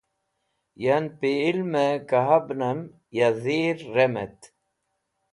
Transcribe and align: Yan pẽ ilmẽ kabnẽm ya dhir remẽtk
Yan 0.83 1.05
pẽ 1.19 1.31
ilmẽ 1.49 1.89
kabnẽm 2.09 2.79
ya 3.17 3.27
dhir 3.41 3.77
remẽtk 3.95 4.41